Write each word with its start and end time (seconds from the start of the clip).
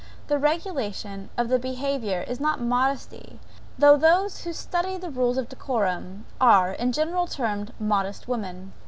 The 0.29 0.39
regulation 0.39 1.29
of 1.37 1.47
the 1.49 1.59
behaviour 1.59 2.23
is 2.27 2.39
not 2.39 2.59
modesty, 2.59 3.39
though 3.77 3.97
those 3.97 4.45
who 4.45 4.51
study 4.51 4.97
rules 4.97 5.37
of 5.37 5.47
decorum, 5.47 6.25
are, 6.41 6.71
in 6.73 6.91
general 6.91 7.27
termed 7.27 7.71
modest 7.79 8.27
women. 8.27 8.73